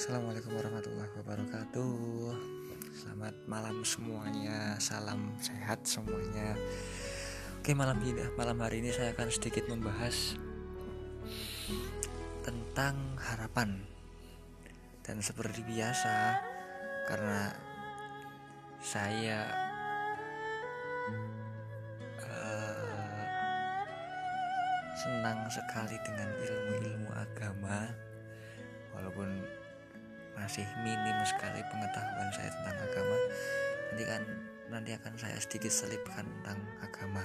Assalamualaikum 0.00 0.56
warahmatullahi 0.56 1.12
wabarakatuh. 1.12 2.32
Selamat 2.88 3.36
malam 3.44 3.84
semuanya. 3.84 4.80
Salam 4.80 5.36
sehat 5.44 5.84
semuanya. 5.84 6.56
Oke 7.60 7.76
malam 7.76 8.00
ini 8.00 8.24
malam 8.32 8.56
hari 8.64 8.80
ini 8.80 8.96
saya 8.96 9.12
akan 9.12 9.28
sedikit 9.28 9.68
membahas 9.68 10.40
Tentang 12.40 12.96
harapan. 13.20 13.84
Dan 15.04 15.20
seperti 15.20 15.60
biasa 15.68 16.40
Karena 17.04 17.52
Saya 18.80 19.52
uh, 22.24 23.76
Senang 24.96 25.44
sekali 25.52 26.00
dengan 26.08 26.32
ilmu-ilmu 26.40 27.12
agama 27.12 27.92
Walaupun 28.96 29.59
masih 30.38 30.66
minim 30.82 31.18
sekali 31.26 31.60
pengetahuan 31.70 32.30
saya 32.34 32.50
tentang 32.52 32.78
agama. 32.84 33.16
Nanti 33.90 34.04
kan 34.06 34.22
nanti 34.70 34.90
akan 34.94 35.14
saya 35.18 35.36
sedikit 35.42 35.72
selipkan 35.74 36.26
tentang 36.26 36.58
agama 36.82 37.24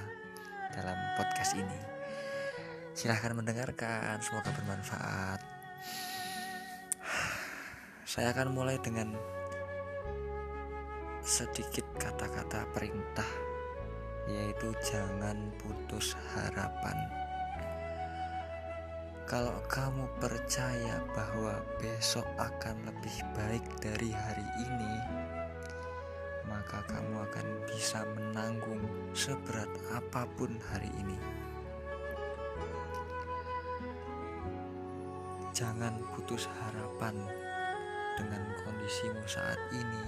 dalam 0.74 0.98
podcast 1.14 1.54
ini. 1.54 1.80
Silahkan 2.96 3.36
mendengarkan 3.36 4.18
semoga 4.24 4.50
bermanfaat. 4.56 5.40
Saya 8.06 8.32
akan 8.32 8.56
mulai 8.56 8.80
dengan 8.80 9.12
sedikit 11.26 11.84
kata-kata 11.98 12.70
perintah 12.70 13.26
yaitu 14.26 14.74
jangan 14.82 15.50
putus 15.58 16.18
harapan 16.34 17.25
kalau 19.26 19.58
kamu 19.66 20.06
percaya 20.22 21.02
bahwa 21.10 21.58
besok 21.82 22.22
akan 22.38 22.78
lebih 22.86 23.16
baik 23.34 23.66
dari 23.82 24.14
hari 24.14 24.46
ini, 24.62 24.94
maka 26.46 26.78
kamu 26.86 27.26
akan 27.26 27.46
bisa 27.66 28.06
menanggung 28.14 28.86
seberat 29.18 29.66
apa 29.90 30.30
pun 30.38 30.54
hari 30.70 30.86
ini. 31.02 31.18
Jangan 35.50 35.98
putus 36.14 36.46
harapan 36.62 37.18
dengan 38.14 38.46
kondisimu 38.62 39.26
saat 39.26 39.58
ini, 39.74 40.06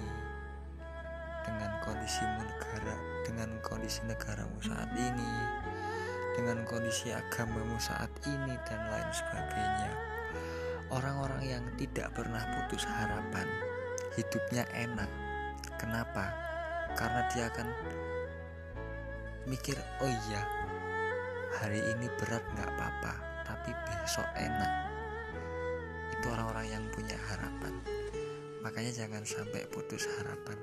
dengan 1.43 1.75
kondisimu 1.83 2.39
negara, 2.39 2.95
dengan 3.27 3.51
kondisi 3.67 3.99
negaramu 4.07 4.55
saat 4.63 4.87
ini, 4.95 5.31
dengan 6.39 6.63
kondisi 6.63 7.11
agamamu 7.11 7.75
saat 7.83 8.07
ini 8.23 8.55
dan 8.63 8.79
lain 8.87 9.11
sebagainya. 9.11 9.91
Orang-orang 10.87 11.43
yang 11.43 11.63
tidak 11.75 12.15
pernah 12.15 12.39
putus 12.55 12.87
harapan, 12.87 13.43
hidupnya 14.15 14.63
enak. 14.71 15.11
Kenapa? 15.75 16.31
Karena 16.95 17.27
dia 17.35 17.51
akan 17.51 17.67
mikir, 19.51 19.75
oh 19.99 20.07
iya, 20.07 20.41
hari 21.59 21.83
ini 21.83 22.07
berat 22.23 22.41
nggak 22.55 22.71
apa-apa, 22.71 23.13
tapi 23.43 23.75
besok 23.83 24.27
enak. 24.39 24.71
Itu 26.15 26.31
orang-orang 26.31 26.71
yang 26.71 26.83
punya 26.95 27.19
harapan. 27.35 27.83
Makanya 28.63 28.95
jangan 28.95 29.27
sampai 29.27 29.67
putus 29.67 30.07
harapan. 30.15 30.55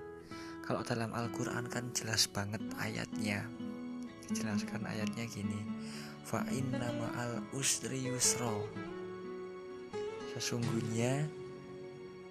Kalau 0.65 0.81
dalam 0.89 1.13
Al-Quran 1.13 1.69
kan 1.69 1.93
jelas 1.93 2.25
banget 2.33 2.65
ayatnya 2.81 3.45
dijelaskan 4.29 4.83
ayatnya 4.87 5.25
gini 5.31 5.63
fa 6.27 6.43
inna 6.51 6.91
ma'al 6.91 7.43
usri 7.55 8.07
yusro 8.11 8.67
sesungguhnya 10.37 11.25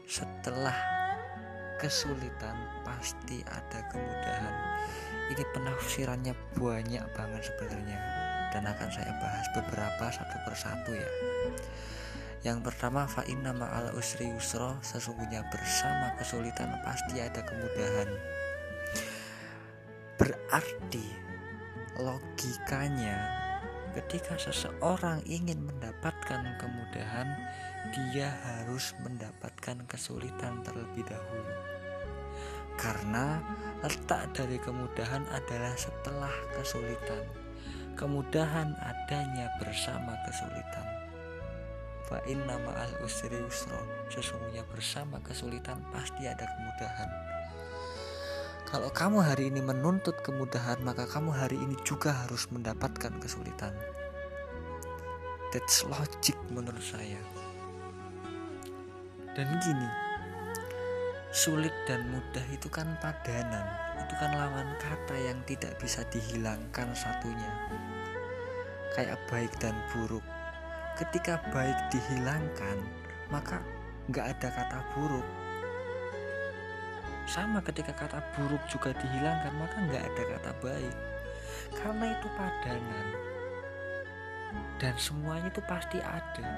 setelah 0.06 0.78
kesulitan 1.82 2.56
pasti 2.86 3.42
ada 3.46 3.80
kemudahan. 3.90 4.56
Ini 5.34 5.44
penafsirannya 5.58 6.34
banyak 6.54 7.06
banget 7.18 7.42
sebenarnya 7.50 8.00
dan 8.54 8.70
akan 8.70 8.90
saya 8.94 9.10
bahas 9.18 9.46
beberapa 9.58 10.06
satu 10.14 10.38
persatu 10.46 10.92
ya. 10.94 11.10
Yang 12.46 12.70
pertama 12.70 13.10
fa 13.10 13.26
inna 13.26 13.58
ma'al 13.58 13.98
usri 13.98 14.30
yusro 14.30 14.78
sesungguhnya 14.86 15.42
bersama 15.50 16.14
kesulitan 16.22 16.78
pasti 16.86 17.18
ada 17.18 17.42
kemudahan. 17.42 18.10
Berarti 20.22 21.06
logikanya 21.96 23.16
ketika 23.96 24.36
seseorang 24.36 25.24
ingin 25.24 25.64
mendapatkan 25.64 26.44
kemudahan 26.60 27.30
dia 27.96 28.28
harus 28.44 28.92
mendapatkan 29.00 29.80
kesulitan 29.88 30.60
terlebih 30.68 31.08
dahulu. 31.08 31.56
Karena 32.76 33.40
letak 33.80 34.36
dari 34.36 34.60
kemudahan 34.60 35.24
adalah 35.32 35.72
setelah 35.80 36.34
kesulitan. 36.60 37.24
Kemudahan 37.96 38.76
adanya 38.84 39.48
bersama 39.64 40.12
kesulitan. 40.28 40.88
Fa 42.12 42.20
inna 42.28 42.60
ma'al 42.60 43.00
usri 43.00 43.40
usro 43.40 43.80
sesungguhnya 44.12 44.68
bersama 44.68 45.24
kesulitan 45.24 45.80
pasti 45.96 46.28
ada 46.28 46.44
kemudahan 46.44 47.25
kalau 48.76 48.92
kamu 48.92 49.24
hari 49.24 49.48
ini 49.48 49.64
menuntut 49.64 50.20
kemudahan, 50.20 50.76
maka 50.84 51.08
kamu 51.08 51.32
hari 51.32 51.56
ini 51.56 51.80
juga 51.88 52.12
harus 52.12 52.44
mendapatkan 52.52 53.24
kesulitan. 53.24 53.72
That's 55.56 55.88
logic 55.88 56.36
menurut 56.52 56.84
saya. 56.84 57.24
Dan 59.32 59.48
gini, 59.64 59.88
sulit 61.32 61.72
dan 61.88 62.04
mudah 62.12 62.44
itu 62.52 62.68
kan 62.68 63.00
padanan, 63.00 63.64
itu 63.96 64.12
kan 64.20 64.36
lawan 64.36 64.68
kata 64.84 65.24
yang 65.24 65.40
tidak 65.48 65.80
bisa 65.80 66.04
dihilangkan 66.12 66.92
satunya. 66.92 67.52
Kayak 68.92 69.24
baik 69.32 69.56
dan 69.64 69.80
buruk. 69.96 70.28
Ketika 71.00 71.40
baik 71.56 71.80
dihilangkan, 71.96 72.84
maka 73.32 73.64
nggak 74.12 74.36
ada 74.36 74.52
kata 74.52 74.80
buruk 75.00 75.45
sama 77.26 77.62
ketika 77.66 77.94
kata 77.94 78.22
buruk 78.38 78.62
juga 78.70 78.94
dihilangkan 78.94 79.54
maka 79.58 79.78
nggak 79.90 80.04
ada 80.06 80.24
kata 80.38 80.52
baik. 80.62 80.96
Karena 81.76 82.06
itu 82.14 82.28
padanan 82.38 83.08
dan 84.78 84.96
semuanya 84.96 85.50
itu 85.50 85.62
pasti 85.66 85.98
ada. 86.00 86.50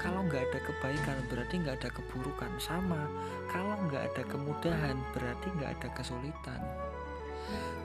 Kalau 0.00 0.24
nggak 0.24 0.40
ada 0.48 0.58
kebaikan 0.64 1.18
berarti 1.28 1.54
nggak 1.60 1.76
ada 1.84 1.90
keburukan. 1.92 2.52
Sama. 2.56 3.04
Kalau 3.52 3.76
nggak 3.84 4.14
ada 4.14 4.22
kemudahan 4.24 4.96
berarti 5.12 5.46
nggak 5.60 5.70
ada 5.76 5.88
kesulitan 5.92 6.60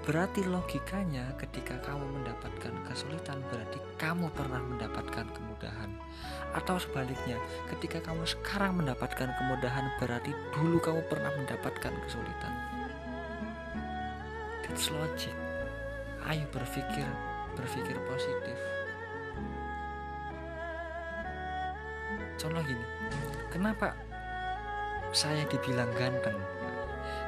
berarti 0.06 0.46
logikanya 0.46 1.34
ketika 1.42 1.82
kamu 1.82 2.06
mendapatkan 2.22 2.74
kesulitan 2.86 3.42
berarti 3.50 3.82
kamu 3.98 4.30
pernah 4.38 4.62
mendapatkan 4.62 5.26
kemudahan 5.34 5.90
atau 6.56 6.80
sebaliknya, 6.80 7.36
ketika 7.68 8.00
kamu 8.00 8.24
sekarang 8.24 8.80
mendapatkan 8.80 9.28
kemudahan 9.36 9.92
berarti 10.00 10.32
dulu 10.56 10.80
kamu 10.80 11.02
pernah 11.12 11.28
mendapatkan 11.36 11.94
kesulitan. 12.08 12.54
That's 14.64 14.88
logic. 14.88 15.36
Ayo 16.32 16.48
berpikir, 16.56 17.06
berpikir 17.60 17.98
positif. 18.08 18.58
Contoh 22.40 22.64
gini, 22.64 22.86
kenapa 23.52 23.92
saya 25.12 25.44
dibilang 25.52 25.92
ganteng? 26.00 26.40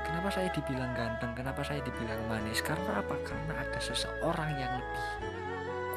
Kenapa 0.07 0.31
saya 0.31 0.47
dibilang 0.55 0.95
ganteng? 0.95 1.35
Kenapa 1.35 1.67
saya 1.67 1.83
dibilang 1.83 2.23
manis? 2.31 2.63
Karena 2.63 3.03
apa? 3.03 3.19
Karena 3.27 3.59
ada 3.59 3.75
seseorang 3.75 4.55
yang 4.55 4.71
lebih 4.79 5.03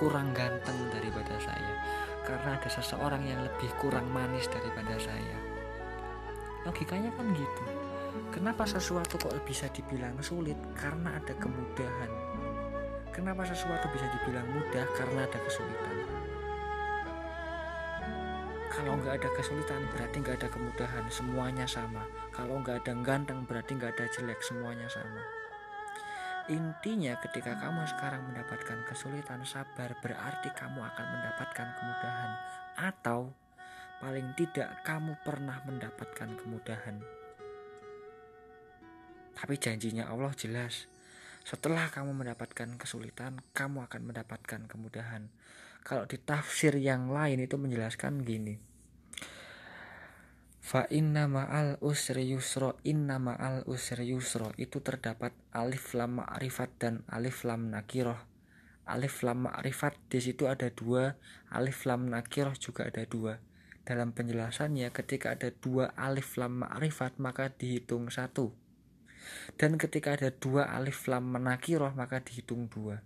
kurang 0.03 0.35
ganteng 0.35 0.75
daripada 0.91 1.39
saya. 1.39 1.75
Karena 2.27 2.59
ada 2.59 2.67
seseorang 2.67 3.23
yang 3.23 3.39
lebih 3.47 3.71
kurang 3.79 4.11
manis 4.11 4.51
daripada 4.51 4.99
saya. 4.99 5.39
Logikanya 6.67 7.15
kan 7.15 7.31
gitu. 7.39 7.63
Kenapa 8.35 8.67
sesuatu 8.67 9.15
kok 9.15 9.31
bisa 9.47 9.71
dibilang 9.71 10.19
sulit? 10.19 10.59
Karena 10.75 11.15
ada 11.15 11.31
kemudahan. 11.39 12.11
Kenapa 13.15 13.47
sesuatu 13.47 13.87
bisa 13.95 14.11
dibilang 14.19 14.47
mudah? 14.51 14.91
Karena 14.99 15.23
ada 15.23 15.39
kesulitan 15.39 16.00
kalau 18.81 18.97
nggak 18.97 19.21
ada 19.21 19.29
kesulitan 19.37 19.85
berarti 19.93 20.25
nggak 20.25 20.41
ada 20.41 20.49
kemudahan 20.49 21.05
semuanya 21.13 21.69
sama 21.69 22.01
kalau 22.33 22.65
nggak 22.65 22.81
ada 22.81 22.97
ganteng 23.05 23.45
berarti 23.45 23.77
nggak 23.77 23.93
ada 23.93 24.09
jelek 24.09 24.41
semuanya 24.41 24.89
sama 24.89 25.21
Intinya 26.49 27.15
ketika 27.21 27.55
kamu 27.61 27.85
sekarang 27.93 28.27
mendapatkan 28.27 28.83
kesulitan 28.89 29.45
sabar 29.45 29.93
berarti 30.01 30.49
kamu 30.57 30.83
akan 30.83 31.07
mendapatkan 31.13 31.69
kemudahan 31.77 32.31
atau 32.75 33.31
paling 34.01 34.33
tidak 34.35 34.81
kamu 34.83 35.15
pernah 35.23 35.63
mendapatkan 35.63 36.41
kemudahan. 36.41 37.05
Tapi 39.37 39.55
janjinya 39.63 40.11
Allah 40.11 40.35
jelas. 40.35 40.91
Setelah 41.47 41.87
kamu 41.93 42.19
mendapatkan 42.19 42.75
kesulitan, 42.81 43.45
kamu 43.55 43.87
akan 43.87 44.11
mendapatkan 44.11 44.67
kemudahan. 44.67 45.31
Kalau 45.87 46.03
di 46.09 46.19
tafsir 46.19 46.75
yang 46.75 47.15
lain 47.15 47.47
itu 47.47 47.55
menjelaskan 47.55 48.27
gini. 48.27 48.70
Fa 50.61 50.85
inna 50.93 51.25
ma'al 51.25 51.81
usri 51.81 52.37
yusro 52.37 52.77
inna 52.85 53.17
ma'al 53.17 53.65
usri 53.65 54.13
yusro 54.13 54.53
itu 54.61 54.85
terdapat 54.85 55.33
alif 55.57 55.97
lam 55.97 56.21
ma'rifat 56.21 56.71
dan 56.77 57.01
alif 57.09 57.49
lam 57.49 57.73
nakiroh. 57.73 58.21
Alif 58.85 59.25
lam 59.25 59.49
ma'rifat 59.49 59.97
di 60.13 60.21
situ 60.21 60.45
ada 60.53 60.69
dua, 60.69 61.17
alif 61.49 61.89
lam 61.89 62.13
nakiroh 62.13 62.53
juga 62.61 62.93
ada 62.93 63.09
dua. 63.09 63.41
Dalam 63.89 64.13
penjelasannya 64.13 64.93
ketika 64.93 65.33
ada 65.33 65.49
dua 65.49 65.97
alif 65.97 66.37
lam 66.37 66.61
ma'rifat 66.61 67.17
maka 67.17 67.49
dihitung 67.49 68.13
satu. 68.13 68.53
Dan 69.57 69.81
ketika 69.81 70.13
ada 70.13 70.29
dua 70.29 70.69
alif 70.69 71.09
lam 71.09 71.41
nakiroh 71.41 71.97
maka 71.97 72.21
dihitung 72.21 72.69
dua. 72.69 73.01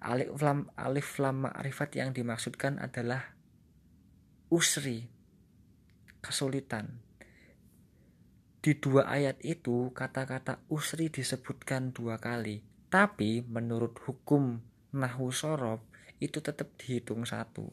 Alif 0.00 0.40
lam 0.40 0.72
alif 0.72 1.20
lam 1.20 1.52
ma'rifat 1.52 2.00
yang 2.00 2.16
dimaksudkan 2.16 2.80
adalah 2.80 3.36
usri 4.48 5.12
kesulitan. 6.26 6.98
Di 8.58 8.74
dua 8.74 9.06
ayat 9.06 9.38
itu 9.46 9.94
kata-kata 9.94 10.58
usri 10.66 11.06
disebutkan 11.06 11.94
dua 11.94 12.18
kali, 12.18 12.66
tapi 12.90 13.46
menurut 13.46 13.94
hukum 14.02 14.58
nahu 14.90 15.30
sorob 15.30 15.86
itu 16.18 16.42
tetap 16.42 16.74
dihitung 16.74 17.22
satu. 17.22 17.70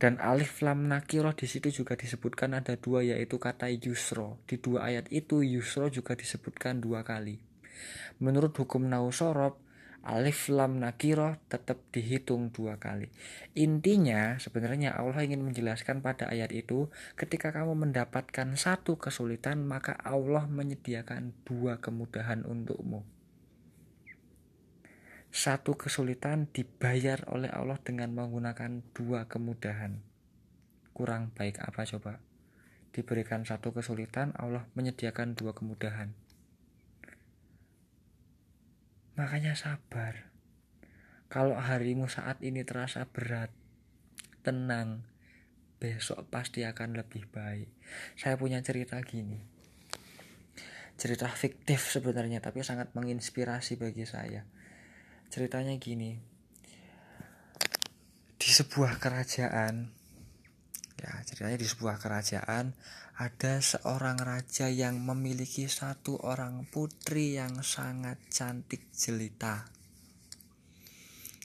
Dan 0.00 0.16
alif 0.20 0.64
lam 0.64 0.88
nakiroh 0.88 1.36
di 1.36 1.44
situ 1.44 1.68
juga 1.68 1.92
disebutkan 1.92 2.56
ada 2.56 2.76
dua 2.76 3.04
yaitu 3.04 3.36
kata 3.36 3.68
yusro. 3.68 4.40
Di 4.48 4.56
dua 4.56 4.88
ayat 4.88 5.12
itu 5.12 5.44
yusro 5.44 5.92
juga 5.92 6.16
disebutkan 6.16 6.80
dua 6.80 7.04
kali. 7.04 7.40
Menurut 8.20 8.52
hukum 8.56 8.88
nahu 8.88 9.12
sorob 9.12 9.60
alif 10.00 10.48
lam 10.48 10.80
nakiro 10.80 11.36
tetap 11.52 11.80
dihitung 11.92 12.48
dua 12.52 12.80
kali. 12.80 13.12
Intinya 13.52 14.40
sebenarnya 14.40 14.96
Allah 14.96 15.20
ingin 15.24 15.44
menjelaskan 15.44 16.00
pada 16.00 16.32
ayat 16.32 16.50
itu 16.56 16.88
ketika 17.20 17.52
kamu 17.52 17.76
mendapatkan 17.76 18.56
satu 18.56 18.96
kesulitan 18.96 19.68
maka 19.68 19.96
Allah 20.00 20.48
menyediakan 20.48 21.36
dua 21.44 21.78
kemudahan 21.78 22.48
untukmu. 22.48 23.04
Satu 25.30 25.78
kesulitan 25.78 26.50
dibayar 26.50 27.22
oleh 27.30 27.52
Allah 27.54 27.78
dengan 27.78 28.10
menggunakan 28.10 28.82
dua 28.90 29.30
kemudahan. 29.30 30.02
Kurang 30.90 31.30
baik 31.38 31.62
apa 31.62 31.86
coba? 31.86 32.18
Diberikan 32.90 33.46
satu 33.46 33.70
kesulitan, 33.70 34.34
Allah 34.34 34.66
menyediakan 34.74 35.38
dua 35.38 35.54
kemudahan. 35.54 36.10
Makanya 39.20 39.52
sabar. 39.52 40.32
Kalau 41.28 41.60
harimu 41.60 42.08
saat 42.08 42.40
ini 42.40 42.64
terasa 42.64 43.04
berat, 43.04 43.52
tenang. 44.40 45.04
Besok 45.76 46.24
pasti 46.32 46.64
akan 46.64 46.96
lebih 46.96 47.28
baik. 47.28 47.68
Saya 48.16 48.40
punya 48.40 48.64
cerita 48.64 48.96
gini. 49.04 49.36
Cerita 50.96 51.28
fiktif 51.28 51.92
sebenarnya 51.92 52.40
tapi 52.40 52.64
sangat 52.64 52.96
menginspirasi 52.96 53.76
bagi 53.76 54.08
saya. 54.08 54.48
Ceritanya 55.28 55.76
gini. 55.76 56.16
Di 58.40 58.48
sebuah 58.48 58.96
kerajaan 58.96 59.99
ya 61.00 61.24
ceritanya 61.24 61.56
di 61.56 61.64
sebuah 61.64 61.96
kerajaan 61.96 62.76
ada 63.20 63.60
seorang 63.60 64.20
raja 64.20 64.68
yang 64.68 65.00
memiliki 65.00 65.68
satu 65.68 66.20
orang 66.24 66.68
putri 66.68 67.36
yang 67.36 67.60
sangat 67.64 68.20
cantik 68.28 68.92
jelita. 68.92 69.68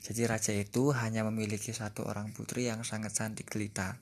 Jadi 0.05 0.21
raja 0.23 0.53
itu 0.53 0.93
hanya 0.93 1.25
memiliki 1.25 1.73
satu 1.73 2.05
orang 2.05 2.31
putri 2.31 2.69
yang 2.69 2.85
sangat 2.87 3.11
cantik 3.15 3.49
jelita. 3.49 3.97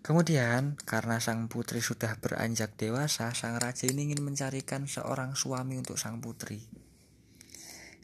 Kemudian, 0.00 0.80
karena 0.88 1.20
sang 1.20 1.46
putri 1.46 1.78
sudah 1.84 2.16
beranjak 2.18 2.74
dewasa, 2.74 3.30
sang 3.36 3.60
raja 3.60 3.84
ini 3.86 4.10
ingin 4.10 4.24
mencarikan 4.24 4.88
seorang 4.88 5.36
suami 5.36 5.76
untuk 5.76 6.00
sang 6.00 6.18
putri. 6.24 6.89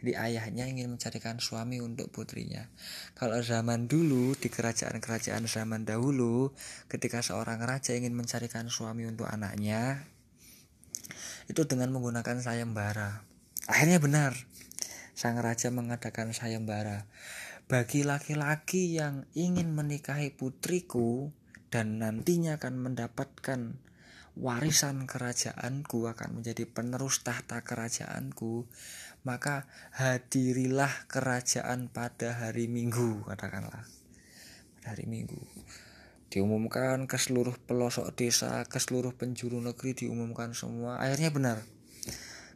Jadi 0.07 0.39
ayahnya 0.39 0.71
ingin 0.71 0.95
mencarikan 0.95 1.43
suami 1.43 1.83
untuk 1.83 2.15
putrinya. 2.15 2.71
Kalau 3.19 3.43
zaman 3.43 3.91
dulu 3.91 4.39
di 4.39 4.47
kerajaan-kerajaan 4.47 5.51
zaman 5.51 5.83
dahulu, 5.83 6.55
ketika 6.87 7.27
seorang 7.27 7.59
raja 7.59 7.91
ingin 7.91 8.15
mencarikan 8.15 8.71
suami 8.71 9.03
untuk 9.03 9.27
anaknya, 9.27 10.07
itu 11.51 11.59
dengan 11.67 11.91
menggunakan 11.91 12.39
sayembara. 12.39 13.27
Akhirnya 13.67 13.99
benar, 13.99 14.39
sang 15.19 15.43
raja 15.43 15.75
mengadakan 15.75 16.31
sayembara. 16.31 17.11
Bagi 17.67 18.07
laki-laki 18.07 18.95
yang 18.95 19.27
ingin 19.35 19.75
menikahi 19.75 20.31
putriku 20.31 21.35
dan 21.75 21.99
nantinya 21.99 22.63
akan 22.63 22.79
mendapatkan 22.79 23.75
warisan 24.37 25.09
kerajaanku 25.09 26.05
akan 26.13 26.41
menjadi 26.41 26.69
penerus 26.69 27.25
tahta 27.25 27.65
kerajaanku 27.65 28.69
maka 29.27 29.67
hadirilah 29.91 31.11
kerajaan 31.11 31.91
pada 31.91 32.47
hari 32.47 32.71
Minggu 32.71 33.27
katakanlah. 33.27 33.83
Pada 34.79 34.87
hari 34.95 35.11
Minggu. 35.11 35.43
Diumumkan 36.31 37.11
ke 37.11 37.19
seluruh 37.19 37.59
pelosok 37.67 38.15
desa 38.15 38.63
ke 38.71 38.79
seluruh 38.79 39.19
penjuru 39.19 39.59
negeri 39.59 39.99
diumumkan 39.99 40.55
semua. 40.55 41.03
Akhirnya 41.03 41.35
benar. 41.35 41.59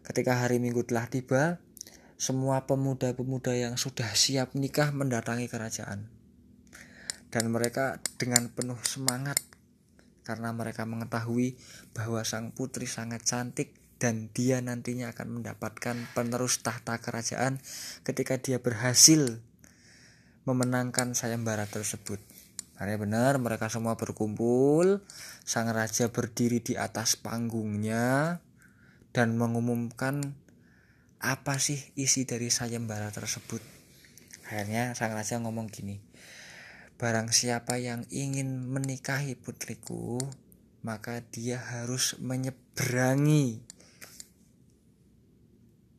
Ketika 0.07 0.47
hari 0.47 0.63
Minggu 0.63 0.87
telah 0.87 1.11
tiba 1.11 1.59
semua 2.15 2.71
pemuda-pemuda 2.71 3.59
yang 3.59 3.75
sudah 3.75 4.07
siap 4.15 4.55
nikah 4.55 4.95
mendatangi 4.95 5.51
kerajaan. 5.51 6.07
Dan 7.35 7.51
mereka 7.51 7.99
dengan 8.15 8.47
penuh 8.47 8.79
semangat 8.87 9.43
karena 10.31 10.55
mereka 10.55 10.87
mengetahui 10.87 11.59
bahwa 11.91 12.23
sang 12.23 12.55
putri 12.55 12.87
sangat 12.87 13.27
cantik 13.27 13.75
dan 13.99 14.31
dia 14.31 14.63
nantinya 14.63 15.11
akan 15.11 15.43
mendapatkan 15.43 15.99
penerus 16.15 16.63
tahta 16.63 17.03
kerajaan 17.03 17.59
ketika 18.07 18.39
dia 18.39 18.63
berhasil 18.63 19.43
memenangkan 20.47 21.19
sayembara 21.19 21.67
tersebut. 21.67 22.23
Karena 22.79 22.97
benar 22.97 23.37
mereka 23.43 23.67
semua 23.69 23.99
berkumpul, 23.99 25.03
sang 25.43 25.69
raja 25.69 26.09
berdiri 26.09 26.63
di 26.63 26.79
atas 26.79 27.19
panggungnya 27.19 28.39
dan 29.11 29.35
mengumumkan 29.35 30.39
apa 31.21 31.61
sih 31.61 31.93
isi 31.99 32.25
dari 32.25 32.49
sayembara 32.49 33.13
tersebut. 33.13 33.61
Akhirnya 34.49 34.97
sang 34.97 35.13
raja 35.13 35.37
ngomong 35.43 35.69
gini, 35.69 36.01
barang 37.01 37.33
siapa 37.33 37.81
yang 37.81 38.05
ingin 38.13 38.69
menikahi 38.69 39.33
putriku, 39.33 40.21
maka 40.85 41.25
dia 41.33 41.57
harus 41.57 42.21
menyeberangi 42.21 43.65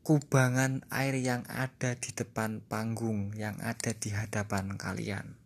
kubangan 0.05 0.85
air 0.93 1.17
yang 1.17 1.41
ada 1.49 1.97
di 1.97 2.13
depan 2.13 2.61
panggung 2.61 3.33
yang 3.33 3.57
ada 3.65 3.97
di 3.97 4.13
hadapan 4.13 4.77
kalian. 4.77 5.41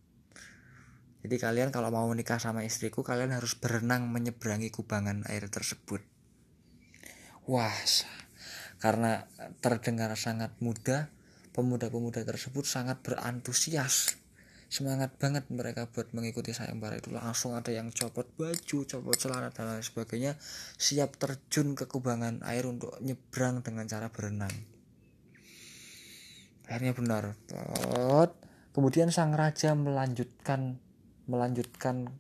Jadi 1.24 1.36
kalian 1.40 1.72
kalau 1.72 1.88
mau 1.88 2.04
menikah 2.12 2.36
sama 2.36 2.68
istriku 2.68 3.00
kalian 3.00 3.32
harus 3.32 3.56
berenang 3.56 4.12
menyeberangi 4.12 4.68
kubangan 4.76 5.24
air 5.32 5.48
tersebut. 5.48 6.04
Wah, 7.48 7.72
karena 8.84 9.24
terdengar 9.64 10.12
sangat 10.20 10.52
mudah, 10.60 11.08
pemuda-pemuda 11.56 12.28
tersebut 12.28 12.68
sangat 12.68 13.00
berantusias 13.08 14.25
semangat 14.76 15.16
banget 15.16 15.48
mereka 15.48 15.88
buat 15.88 16.12
mengikuti 16.12 16.52
sayembara 16.52 17.00
itu. 17.00 17.08
Langsung 17.16 17.56
ada 17.56 17.72
yang 17.72 17.96
copot 17.96 18.28
baju 18.36 18.78
copot 18.84 19.16
celana 19.16 19.48
dan 19.56 19.72
lain 19.72 19.80
sebagainya. 19.80 20.36
Siap 20.76 21.16
terjun 21.16 21.80
ke 21.80 21.88
kubangan 21.88 22.44
air 22.44 22.68
untuk 22.68 23.00
nyebrang 23.00 23.64
dengan 23.64 23.88
cara 23.88 24.12
berenang. 24.12 24.52
Akhirnya 26.68 26.92
benar. 26.92 27.24
Tot. 27.48 28.36
kemudian 28.76 29.08
sang 29.08 29.32
raja 29.32 29.72
melanjutkan 29.72 30.76
melanjutkan 31.32 32.12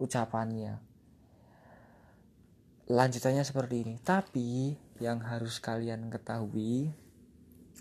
ucapannya. 0.00 0.80
Lanjutannya 2.88 3.44
seperti 3.44 3.84
ini. 3.84 3.94
Tapi 4.00 4.72
yang 5.04 5.20
harus 5.20 5.60
kalian 5.60 6.08
ketahui 6.08 6.96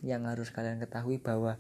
yang 0.04 0.24
harus 0.28 0.52
kalian 0.52 0.80
ketahui 0.80 1.20
bahwa 1.20 1.60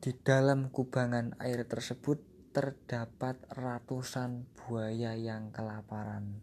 di 0.00 0.16
dalam 0.16 0.72
kubangan 0.72 1.36
air 1.44 1.68
tersebut 1.68 2.24
terdapat 2.56 3.36
ratusan 3.52 4.48
buaya 4.56 5.12
yang 5.12 5.52
kelaparan. 5.52 6.40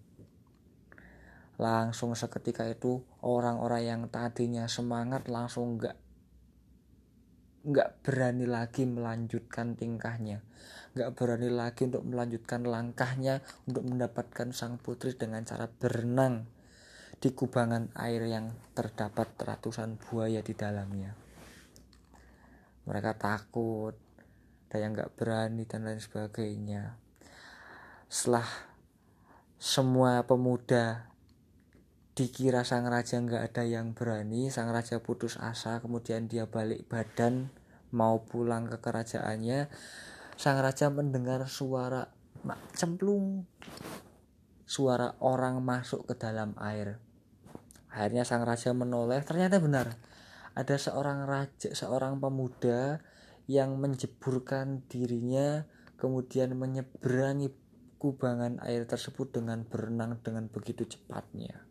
Langsung 1.57 2.13
seketika 2.13 2.69
itu 2.69 3.01
orang-orang 3.25 3.81
yang 3.81 4.01
tadinya 4.13 4.69
semangat 4.69 5.25
langsung 5.25 5.81
nggak 5.81 5.97
nggak 7.65 7.89
berani 8.05 8.45
lagi 8.45 8.85
melanjutkan 8.85 9.73
tingkahnya, 9.73 10.45
nggak 10.93 11.17
berani 11.17 11.49
lagi 11.49 11.89
untuk 11.89 12.05
melanjutkan 12.05 12.61
langkahnya 12.61 13.41
untuk 13.65 13.89
mendapatkan 13.89 14.53
sang 14.53 14.77
putri 14.77 15.17
dengan 15.17 15.41
cara 15.49 15.65
berenang 15.65 16.45
di 17.17 17.33
kubangan 17.33 17.89
air 17.97 18.21
yang 18.29 18.53
terdapat 18.77 19.33
ratusan 19.33 19.97
buaya 19.97 20.45
di 20.45 20.53
dalamnya 20.53 21.26
mereka 22.87 23.19
takut 23.19 23.93
ada 24.67 24.83
yang 24.83 24.95
nggak 24.95 25.15
berani 25.15 25.63
dan 25.63 25.87
lain 25.87 25.99
sebagainya. 25.99 26.99
Setelah 28.07 28.47
semua 29.59 30.23
pemuda 30.23 31.07
dikira 32.17 32.65
sang 32.65 32.87
raja 32.87 33.21
nggak 33.21 33.53
ada 33.53 33.63
yang 33.67 33.93
berani 33.93 34.49
sang 34.49 34.73
raja 34.73 34.97
putus 34.97 35.37
asa 35.37 35.77
kemudian 35.77 36.25
dia 36.25 36.49
balik 36.49 36.89
badan 36.89 37.53
mau 37.93 38.25
pulang 38.25 38.65
ke 38.65 38.81
kerajaannya 38.81 39.69
sang 40.33 40.57
raja 40.57 40.89
mendengar 40.89 41.45
suara 41.45 42.09
cemplung 42.73 43.45
suara 44.67 45.15
orang 45.23 45.63
masuk 45.63 46.11
ke 46.11 46.13
dalam 46.19 46.51
air. 46.59 46.99
Akhirnya 47.87 48.27
sang 48.27 48.43
raja 48.43 48.75
menoleh 48.75 49.23
ternyata 49.23 49.63
benar 49.63 49.95
ada 50.57 50.73
seorang 50.81 51.29
raja 51.29 51.69
seorang 51.77 52.17
pemuda 52.17 52.97
yang 53.45 53.77
menjeburkan 53.77 54.81
dirinya 54.89 55.69
kemudian 56.01 56.57
menyeberangi 56.57 57.53
kubangan 58.01 58.57
air 58.65 58.89
tersebut 58.89 59.37
dengan 59.37 59.61
berenang 59.69 60.17
dengan 60.25 60.49
begitu 60.49 60.89
cepatnya 60.89 61.67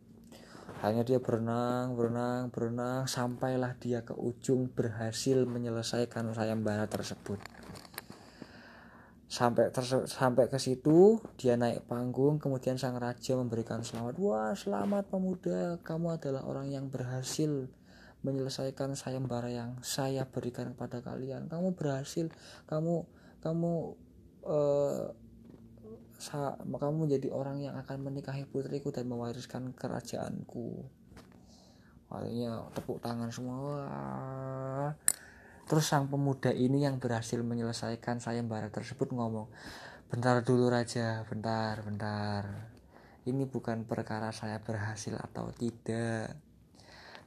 hanya 0.85 1.01
dia 1.01 1.17
berenang, 1.17 1.97
berenang, 1.97 2.53
berenang, 2.53 3.09
sampailah 3.09 3.73
dia 3.81 4.05
ke 4.05 4.13
ujung 4.13 4.69
berhasil 4.69 5.41
menyelesaikan 5.49 6.37
sayembara 6.37 6.85
tersebut. 6.85 7.41
Sampai 9.25 9.73
sampai 10.05 10.45
ke 10.45 10.61
situ, 10.61 11.17
dia 11.33 11.57
naik 11.57 11.89
panggung, 11.89 12.37
kemudian 12.37 12.77
sang 12.77 12.95
raja 13.01 13.33
memberikan 13.33 13.81
selamat. 13.81 14.21
Wah, 14.21 14.53
selamat 14.53 15.09
pemuda, 15.09 15.81
kamu 15.81 16.21
adalah 16.21 16.45
orang 16.45 16.69
yang 16.69 16.93
berhasil 16.93 17.65
menyelesaikan 18.27 18.99
sayembara 18.99 19.47
yang 19.47 19.79
saya 19.79 20.27
berikan 20.27 20.75
kepada 20.75 20.99
kalian. 20.99 21.47
Kamu 21.47 21.79
berhasil, 21.79 22.27
kamu 22.67 23.07
kamu 23.39 23.73
uh, 24.43 25.15
kamu 26.67 27.07
menjadi 27.07 27.31
orang 27.31 27.63
yang 27.63 27.79
akan 27.79 28.11
menikahi 28.11 28.43
putriku 28.43 28.91
dan 28.91 29.07
mewariskan 29.07 29.71
kerajaanku. 29.71 30.83
Akhirnya 32.11 32.67
tepuk 32.75 32.99
tangan 32.99 33.31
semua. 33.31 33.87
Terus 35.67 35.83
sang 35.87 36.11
pemuda 36.11 36.51
ini 36.51 36.83
yang 36.83 36.99
berhasil 36.99 37.39
menyelesaikan 37.43 38.23
sayembara 38.23 38.71
tersebut 38.71 39.11
ngomong 39.11 39.51
Bentar 40.07 40.39
dulu 40.39 40.71
raja, 40.71 41.27
bentar, 41.27 41.83
bentar. 41.83 42.71
Ini 43.27 43.43
bukan 43.43 43.83
perkara 43.83 44.31
saya 44.31 44.63
berhasil 44.63 45.11
atau 45.19 45.51
tidak 45.51 46.46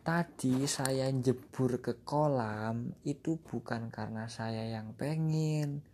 Tadi 0.01 0.65
saya 0.65 1.07
jebur 1.13 1.85
ke 1.85 2.01
kolam 2.03 2.97
itu 3.05 3.37
bukan 3.37 3.93
karena 3.93 4.27
saya 4.27 4.65
yang 4.65 4.97
pengen 4.97 5.85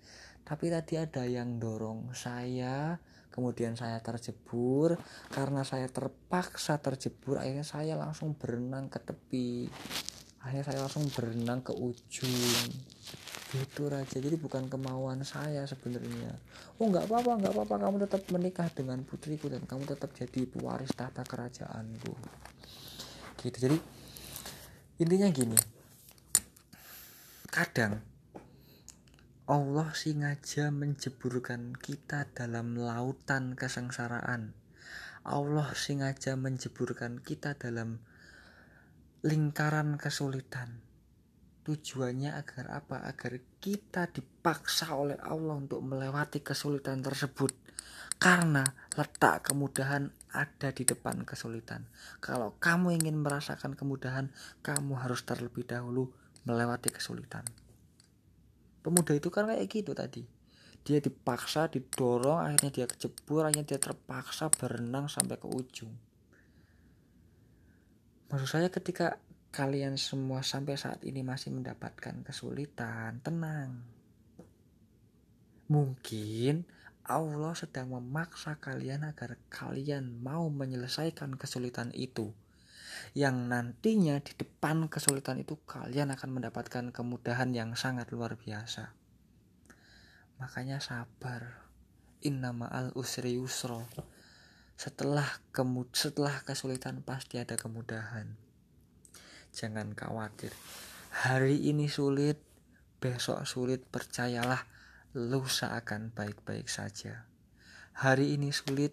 tapi 0.47 0.71
tadi 0.71 0.95
ada 0.95 1.27
yang 1.27 1.59
dorong 1.59 2.15
saya 2.15 3.03
kemudian 3.35 3.77
saya 3.77 4.01
terjebur. 4.01 4.97
Karena 5.29 5.61
saya 5.67 5.91
terpaksa 5.93 6.81
terjebur 6.81 7.37
akhirnya 7.37 7.67
saya 7.69 7.99
langsung 8.01 8.33
berenang 8.33 8.89
ke 8.89 8.97
tepi. 9.03 9.69
Akhirnya 10.41 10.65
saya 10.65 10.79
langsung 10.87 11.05
berenang 11.13 11.61
ke 11.61 11.77
ujung. 11.77 12.65
Itu 13.53 13.91
raja. 13.93 14.23
Jadi 14.23 14.39
bukan 14.41 14.73
kemauan 14.73 15.27
saya 15.27 15.69
sebenarnya. 15.69 16.33
Oh 16.81 16.89
nggak 16.89 17.11
apa-apa 17.11 17.43
nggak 17.45 17.53
apa-apa. 17.53 17.75
Kamu 17.83 17.97
tetap 18.09 18.23
menikah 18.33 18.71
dengan 18.73 19.05
putriku 19.05 19.53
dan 19.53 19.69
kamu 19.69 19.85
tetap 19.85 20.17
jadi 20.17 20.49
pewaris 20.49 20.95
tahta 20.97 21.27
kerajaanku. 21.27 22.15
Gitu. 23.43 23.57
Jadi 23.69 23.77
intinya 24.97 25.29
gini 25.29 25.59
kadang 27.53 28.01
Allah 29.47 29.95
sengaja 29.95 30.75
menjeburkan 30.75 31.79
kita 31.79 32.27
dalam 32.35 32.75
lautan 32.75 33.55
kesengsaraan. 33.55 34.51
Allah 35.23 35.71
sengaja 35.71 36.35
menjeburkan 36.35 37.23
kita 37.23 37.55
dalam 37.55 38.03
lingkaran 39.23 40.03
kesulitan. 40.03 40.83
Tujuannya 41.63 42.35
agar 42.35 42.75
apa? 42.75 43.07
Agar 43.07 43.39
kita 43.63 44.11
dipaksa 44.11 44.91
oleh 44.99 45.15
Allah 45.23 45.55
untuk 45.55 45.79
melewati 45.79 46.43
kesulitan 46.43 46.99
tersebut. 47.07 47.55
Karena 48.17 48.65
letak 48.97 49.53
kemudahan 49.53 50.09
ada 50.33 50.69
di 50.73 50.85
depan 50.85 51.25
kesulitan. 51.25 51.85
Kalau 52.21 52.57
kamu 52.57 52.97
ingin 53.01 53.17
merasakan 53.21 53.77
kemudahan, 53.77 54.33
kamu 54.65 54.97
harus 55.01 55.25
terlebih 55.25 55.69
dahulu 55.69 56.09
melewati 56.49 56.93
kesulitan. 56.93 57.45
Pemuda 58.81 59.13
itu 59.19 59.29
kan 59.29 59.51
kayak 59.51 59.67
gitu 59.67 59.93
tadi. 59.93 60.23
Dia 60.87 61.03
dipaksa 61.03 61.67
didorong 61.67 62.39
akhirnya 62.39 62.71
dia 62.71 62.87
kecebur 62.87 63.43
akhirnya 63.43 63.67
dia 63.67 63.81
terpaksa 63.83 64.47
berenang 64.55 65.11
sampai 65.11 65.35
ke 65.35 65.49
ujung. 65.51 65.91
Maksud 68.31 68.47
saya 68.47 68.71
ketika 68.71 69.19
kalian 69.51 69.99
semua 69.99 70.47
sampai 70.47 70.79
saat 70.79 71.03
ini 71.03 71.27
masih 71.27 71.51
mendapatkan 71.51 72.23
kesulitan 72.23 73.19
tenang. 73.19 73.83
Mungkin 75.67 76.63
Allah 77.07 77.55
sedang 77.55 77.95
memaksa 77.95 78.59
kalian 78.59 79.07
agar 79.07 79.39
kalian 79.47 80.19
mau 80.21 80.51
menyelesaikan 80.51 81.39
kesulitan 81.39 81.95
itu 81.95 82.35
yang 83.17 83.49
nantinya 83.49 84.21
di 84.21 84.33
depan 84.37 84.89
kesulitan 84.93 85.41
itu 85.41 85.57
kalian 85.65 86.13
akan 86.13 86.31
mendapatkan 86.41 86.85
kemudahan 86.93 87.53
yang 87.53 87.73
sangat 87.79 88.13
luar 88.13 88.37
biasa. 88.37 88.93
Makanya 90.37 90.81
sabar. 90.81 91.65
Innama 92.25 92.67
al 92.69 92.93
usri 92.97 93.37
yusro. 93.37 93.85
Setelah 94.77 95.25
kemud 95.53 95.93
setelah 95.97 96.45
kesulitan 96.45 97.01
pasti 97.01 97.41
ada 97.41 97.57
kemudahan. 97.57 98.37
Jangan 99.57 99.97
khawatir. 99.97 100.53
Hari 101.25 101.73
ini 101.73 101.89
sulit, 101.89 102.37
besok 103.01 103.49
sulit, 103.49 103.81
percayalah 103.89 104.76
lusa 105.17 105.73
akan 105.73 106.13
baik-baik 106.13 106.69
saja. 106.69 107.25
Hari 107.97 108.37
ini 108.37 108.53
sulit, 108.53 108.93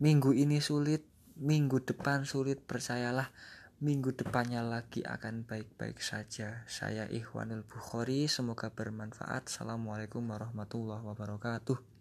minggu 0.00 0.32
ini 0.32 0.56
sulit, 0.64 1.04
minggu 1.36 1.84
depan 1.84 2.24
sulit 2.24 2.64
percayalah 2.64 3.28
minggu 3.76 4.16
depannya 4.16 4.64
lagi 4.64 5.04
akan 5.04 5.44
baik-baik 5.44 6.00
saja. 6.00 6.64
Saya 6.64 7.04
Ikhwanul 7.12 7.68
Bukhari 7.68 8.24
semoga 8.24 8.72
bermanfaat. 8.72 9.52
Assalamualaikum 9.52 10.24
warahmatullahi 10.32 11.04
wabarakatuh 11.04 11.95